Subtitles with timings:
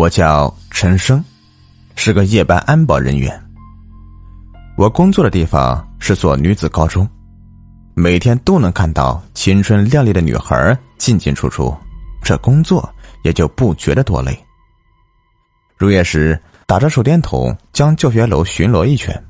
[0.00, 1.22] 我叫陈生，
[1.94, 3.38] 是个夜班安保人员。
[4.78, 7.06] 我工作的地方是所女子高中，
[7.92, 11.76] 每天都能看到青春靓丽的女孩进进出出，
[12.22, 12.88] 这工作
[13.24, 14.34] 也就不觉得多累。
[15.76, 19.22] 入夜时，打着手电筒将教学楼巡逻一圈，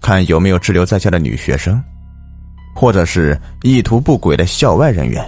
[0.00, 1.80] 看有没有滞留在校的女学生，
[2.74, 5.24] 或者是意图不轨的校外人员，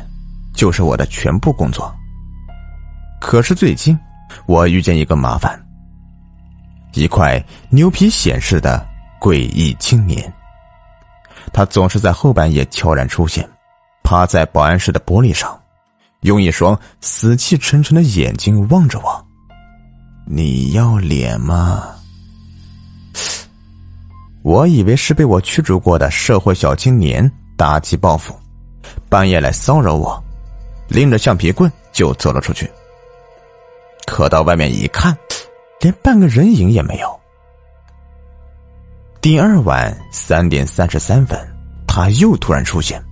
[0.53, 1.95] 就是我的全部工作。
[3.21, 3.97] 可是最近。
[4.47, 5.61] 我遇见一个麻烦，
[6.95, 8.87] 一块牛皮显示的
[9.21, 10.33] 诡异青年。
[11.53, 13.49] 他总是在后半夜悄然出现，
[14.03, 15.59] 趴在保安室的玻璃上，
[16.21, 19.27] 用一双死气沉沉的眼睛望着我。
[20.27, 21.83] 你要脸吗？
[24.43, 28.35] 我以为是被我驱逐过的社会小青年打击报复，
[29.09, 30.23] 半夜来骚扰我，
[30.89, 32.71] 拎着橡皮棍就走了出去。
[34.07, 35.17] 可到外面一看，
[35.81, 37.21] 连半个人影也没有。
[39.21, 41.39] 第二晚三点三十三分，
[41.87, 43.03] 他又突然出现，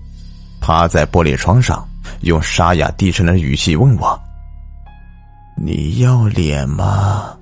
[0.60, 1.86] 趴在玻璃窗上，
[2.22, 4.18] 用沙哑低沉的语气问我
[5.56, 7.36] ：“你要脸吗？”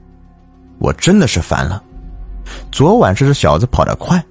[0.78, 1.83] 我真的是烦了。
[2.72, 4.22] 昨晚这只小子跑得快，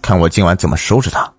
[0.00, 1.30] 看我今晚怎么收拾他。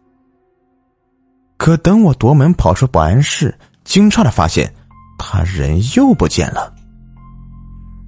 [1.57, 4.71] 可等我夺门跑出保安室，惊诧的发现，
[5.17, 6.74] 他人又不见了。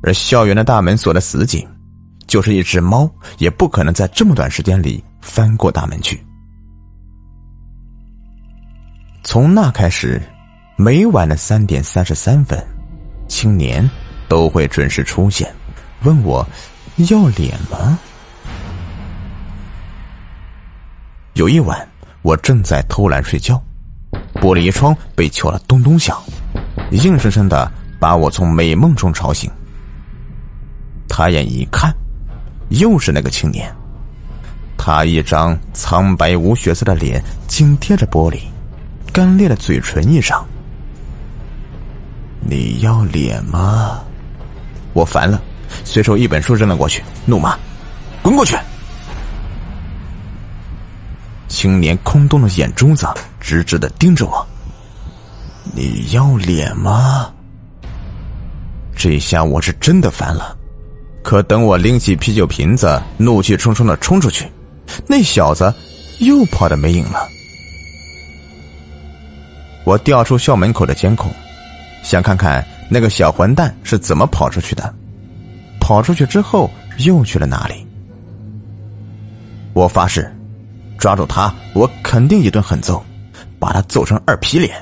[0.04, 1.68] 而校园的大门锁得死紧，
[2.28, 6.24] 就是一只猫也不可能在这么短时间里翻过大门去。
[9.24, 10.22] 从那开始，
[10.78, 12.64] 每晚的三点三十三分，
[13.28, 13.90] 青年
[14.30, 15.54] 都会准时出现，
[16.04, 16.48] 问我
[17.10, 18.00] 要脸吗？
[21.34, 21.88] 有一晚，
[22.22, 23.62] 我正在偷懒睡觉，
[24.36, 26.18] 玻璃窗被敲了咚咚响，
[26.92, 29.52] 硬生生的把我从美梦中吵醒。
[31.18, 31.92] 抬眼一看，
[32.70, 33.76] 又是那个青年。
[34.78, 38.42] 他一张苍白无血色的脸紧贴着玻璃，
[39.12, 40.46] 干裂的嘴唇一张。
[42.40, 44.00] 你要脸吗？
[44.94, 45.42] 我烦了，
[45.84, 47.58] 随手一本书扔了过去，怒骂
[48.22, 48.56] ：“滚过去！”
[51.50, 53.08] 青年空洞的眼珠子
[53.40, 54.48] 直直的盯着我。
[55.74, 57.34] 你要脸吗？
[58.96, 60.56] 这下我是真的烦了。
[61.28, 64.50] 可等我拎起啤酒瓶子，怒气冲冲的冲出去，
[65.06, 65.74] 那小子
[66.20, 67.28] 又跑得没影了。
[69.84, 71.30] 我调出校门口的监控，
[72.02, 74.94] 想看看那个小混蛋是怎么跑出去的，
[75.82, 77.86] 跑出去之后又去了哪里。
[79.74, 80.34] 我发誓，
[80.98, 83.04] 抓住他，我肯定一顿狠揍，
[83.60, 84.74] 把他揍成二皮脸。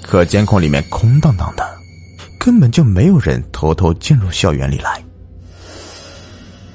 [0.00, 1.73] 可监控里面空荡荡的。
[2.44, 5.02] 根本就没有人偷偷进入校园里来。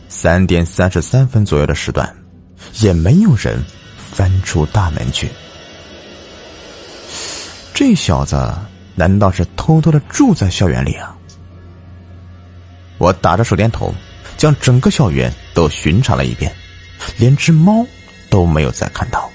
[0.07, 2.11] 三点三十三分左右的时段，
[2.79, 3.63] 也没有人
[3.95, 5.29] 翻出大门去。
[7.71, 8.51] 这小子
[8.95, 11.15] 难道是偷偷的住在校园里啊？
[12.97, 13.93] 我打着手电筒，
[14.37, 16.51] 将整个校园都巡查了一遍，
[17.19, 17.85] 连只猫
[18.27, 19.29] 都没有再看到。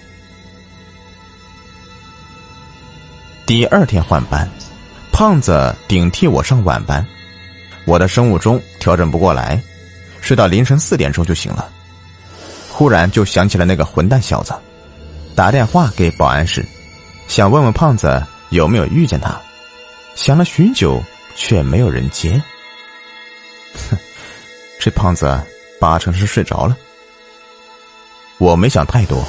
[3.46, 4.50] 第二天换班。
[5.14, 7.06] 胖子顶替我上晚班，
[7.84, 9.62] 我的生物钟调整不过来，
[10.20, 11.70] 睡到凌晨四点钟就醒了。
[12.68, 14.52] 忽然就想起了那个混蛋小子，
[15.36, 16.66] 打电话给保安室，
[17.28, 18.20] 想问问胖子
[18.50, 19.40] 有没有遇见他。
[20.16, 21.00] 想了许久，
[21.36, 22.42] 却没有人接。
[23.88, 23.96] 哼，
[24.80, 25.40] 这胖子
[25.80, 26.76] 八成是睡着了。
[28.38, 29.24] 我没想太多，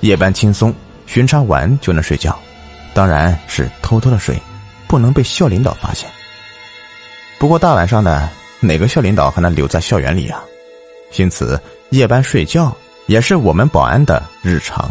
[0.00, 0.74] 夜班轻松，
[1.04, 2.34] 巡查完就能睡觉，
[2.94, 4.40] 当然是偷偷的睡。
[4.88, 6.10] 不能被校领导发现。
[7.38, 8.28] 不过大晚上的，
[8.60, 10.42] 哪个校领导还能留在校园里啊？
[11.16, 11.60] 因此，
[11.90, 12.74] 夜班睡觉
[13.06, 14.90] 也是我们保安的日常。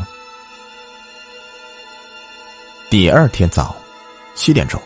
[2.90, 3.76] 第二天早，
[4.36, 4.80] 七点钟，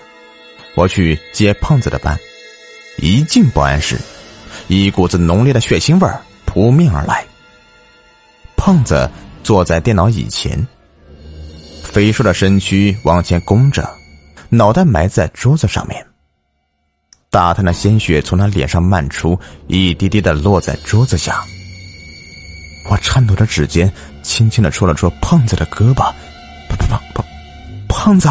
[0.76, 2.18] 我去接胖子的班，
[2.98, 4.00] 一进保安室，
[4.68, 6.10] 一股子浓烈的血腥味
[6.46, 7.26] 扑面而来。
[8.56, 9.10] 胖子
[9.44, 10.66] 坐在电脑椅前，
[11.84, 13.99] 肥硕的身躯往前弓着。
[14.50, 16.04] 脑袋埋在桌子上面，
[17.30, 21.44] 大滩的鲜血从他脸上漫出，一滴滴的落在桌子下。
[22.90, 23.92] 我颤抖着指尖，
[24.24, 26.12] 轻轻的戳了戳胖子的胳膊，
[26.68, 27.24] 胖胖胖，
[27.88, 28.28] 胖子，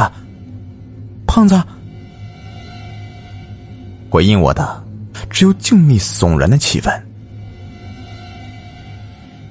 [1.25, 1.63] 胖子。
[4.11, 4.85] 回应我的
[5.31, 6.91] 只有静谧悚然的气氛。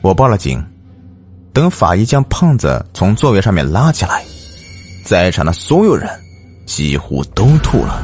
[0.02, 0.62] 我报了警，
[1.54, 4.22] 等法医将胖子从座位上面拉起来，
[5.06, 6.10] 在场的所有人。
[6.68, 8.04] 几乎都吐了。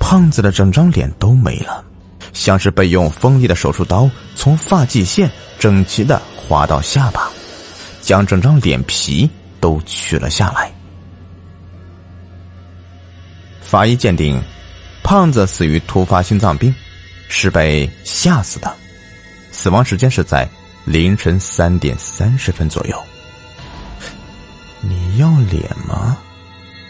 [0.00, 1.84] 胖子的整张脸都没了，
[2.32, 7.28] 像是被用锋利的手术刀从发际线整齐的划到下巴，
[8.00, 9.28] 将整张脸皮
[9.60, 10.72] 都取了下来。
[13.60, 14.40] 法医鉴定，
[15.02, 16.72] 胖子死于突发心脏病，
[17.28, 18.72] 是被吓死的，
[19.50, 20.48] 死亡时间是在
[20.84, 22.96] 凌晨三点三十分左右。
[25.16, 26.16] 要脸吗？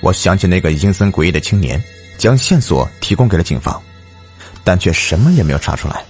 [0.01, 1.83] 我想起那个阴森诡异的青年，
[2.19, 3.83] 将线索提供给了警方，
[4.63, 6.05] 但却什么也没有查出来。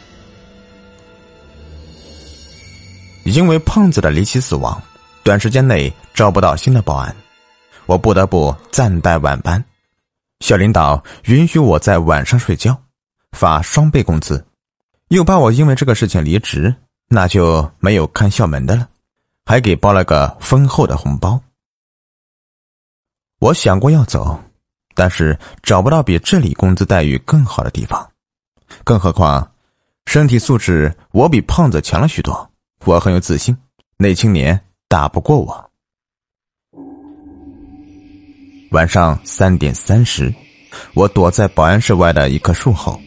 [3.25, 4.81] 因为胖子的离奇死亡，
[5.23, 7.15] 短时间内找不到新的报案，
[7.87, 9.63] 我不得不暂代晚班。
[10.41, 12.77] 小领导允许我在晚上睡觉，
[13.33, 14.45] 发双倍工资，
[15.09, 16.75] 又怕我因为这个事情离职，
[17.09, 18.89] 那就没有看校门的了，
[19.45, 21.41] 还给包了个丰厚的红包。
[23.47, 24.37] 我想过要走，
[24.93, 28.05] 但是找不到比这里工资待遇更好的地方。
[28.83, 29.49] 更何况，
[30.07, 32.51] 身体素质我比胖子强了许多，
[32.85, 33.57] 我很有自信，
[33.99, 35.71] 那青年打不过我。
[38.73, 40.35] 晚上三点三十，
[40.95, 43.01] 我躲在保安室外的一棵树后，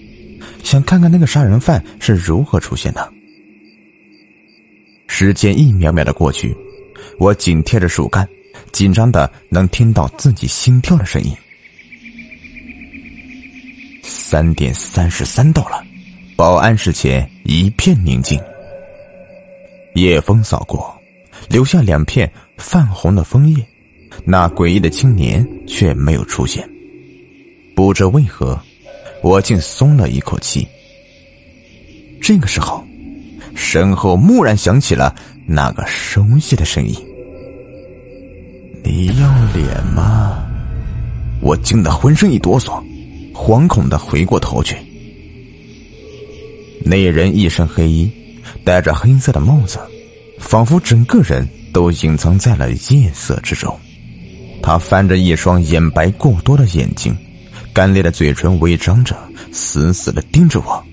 [0.63, 3.12] 想看看那个杀人犯是如何出现的。
[5.09, 6.56] 时间一秒秒的过去，
[7.19, 8.25] 我紧贴着树干。
[8.80, 11.36] 紧张的能听到自己心跳的声音。
[14.02, 15.84] 三点三十三到了，
[16.38, 18.40] 保安室前一片宁静。
[19.96, 20.98] 夜风扫过，
[21.50, 23.58] 留下两片泛红的枫叶，
[24.24, 26.66] 那诡异的青年却没有出现。
[27.75, 28.58] 不知为何，
[29.22, 30.66] 我竟松了一口气。
[32.22, 32.82] 这个时候，
[33.56, 35.14] 身后蓦然响起了
[35.46, 36.96] 那个熟悉的声音。
[38.89, 40.44] 你要脸吗？
[41.41, 42.83] 我惊得浑身一哆嗦，
[43.31, 44.75] 惶恐的回过头去。
[46.83, 48.12] 那人一身黑衣，
[48.63, 49.77] 戴着黑色的帽子，
[50.39, 53.80] 仿佛整个人都隐藏在了夜色之中。
[54.59, 57.15] 他翻着一双眼白过多的眼睛，
[57.71, 59.15] 干裂的嘴唇微张着，
[59.51, 60.83] 死死的盯着我。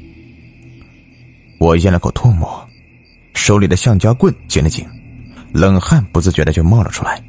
[1.56, 2.68] 我咽了口唾沫，
[3.32, 4.84] 手里的橡胶棍紧了紧，
[5.50, 7.22] 冷汗不自觉的就冒了出来。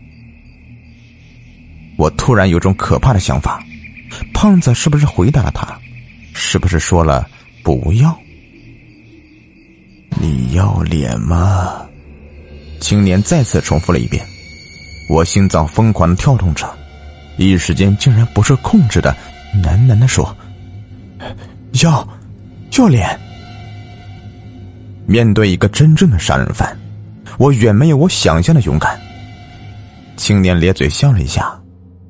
[1.98, 3.62] 我突然有种可怕的想法：
[4.34, 5.78] 胖子是不是回答了他？
[6.34, 7.28] 是不是说了
[7.64, 8.18] 不要？
[10.20, 11.86] 你要脸吗？
[12.80, 14.24] 青年再次重复了一遍。
[15.10, 16.72] 我心脏疯狂的跳动着，
[17.38, 19.16] 一时间竟然不受控制的
[19.64, 20.36] 喃喃的说
[21.82, 22.08] ：“要，
[22.78, 23.20] 要脸。”
[25.08, 26.78] 面对一个真正的杀人犯，
[27.38, 29.00] 我远没有我想象的勇敢。
[30.16, 31.60] 青年咧嘴笑了一下。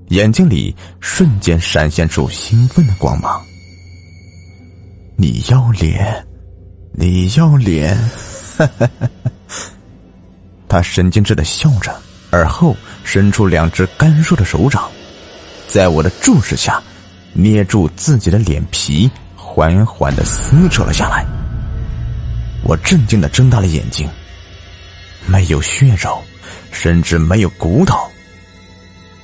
[0.10, 3.44] 眼睛里瞬间闪现出兴奋的光芒。
[5.18, 6.26] 你要脸，
[6.94, 7.98] 你要脸，
[10.70, 11.94] 他神经质的笑着，
[12.30, 14.90] 而后伸出两只干瘦的手掌，
[15.68, 16.82] 在我的注视下，
[17.34, 21.26] 捏住自己的脸皮，缓缓的撕扯了下来。
[22.64, 24.10] 我震惊的睁大了眼睛，
[25.26, 26.24] 没有血肉，
[26.72, 28.07] 甚至没有骨头。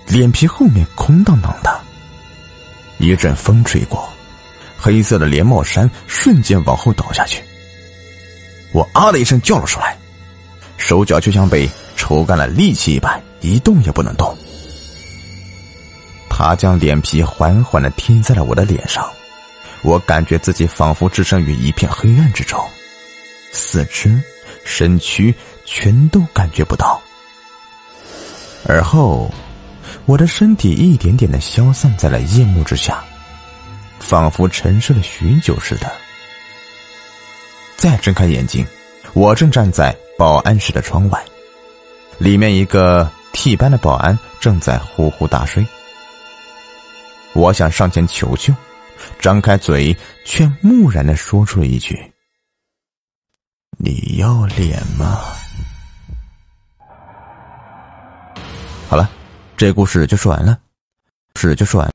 [0.08, 1.82] 脸皮后面空荡荡的，
[3.00, 4.08] 一阵风吹过，
[4.78, 7.42] 黑色的连帽衫瞬间往后倒下去。
[8.74, 9.98] 我啊的一声叫了出来，
[10.78, 14.36] 手脚就像被抽干了力气一般，一动也不能动。
[16.30, 19.10] 他将脸皮缓缓的贴在了我的脸上，
[19.84, 22.60] 我感觉自己仿佛置身于一片黑暗之中，
[23.52, 24.22] 四肢、
[24.64, 25.34] 身躯
[25.66, 27.02] 全都感觉不到，
[28.68, 29.34] 而后。
[30.06, 33.04] 我的身体一点点的消散在了夜幕之下，
[34.00, 35.90] 仿佛沉睡了许久似的。
[37.78, 38.66] 再睁开眼睛，
[39.14, 41.24] 我正站在保安室的窗外，
[42.18, 45.66] 里面一个替班的保安正在呼呼大睡。
[47.32, 48.54] 我想上前求救，
[49.20, 49.96] 张开嘴
[50.26, 51.98] 却木然的说出了一句
[53.80, 55.22] ：“你要脸吗？”
[58.90, 59.10] 好了。
[59.64, 60.60] 这故事就说完了，
[61.36, 61.90] 事就说完。